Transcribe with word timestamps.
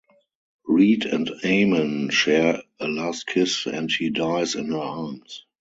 Reet 0.65 1.05
and 1.05 1.29
Aman 1.43 2.09
share 2.09 2.63
a 2.79 2.87
last 2.87 3.27
kiss 3.27 3.67
and 3.67 3.87
he 3.91 4.09
dies 4.09 4.55
in 4.55 4.71
her 4.71 4.79
arms. 4.79 5.45